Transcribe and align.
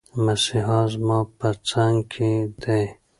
مسیحا 0.25 0.79
زما 0.93 1.19
په 1.37 1.49
څنګ 1.69 1.95
کې 2.13 2.31
دی. 2.63 2.83